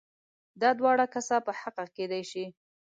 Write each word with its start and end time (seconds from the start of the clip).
دا 0.61 0.69
دواړه 0.79 1.05
کسه 1.13 1.35
په 1.45 1.51
حقه 1.59 1.85
کېدای 1.95 2.23
شي؟ 2.31 2.45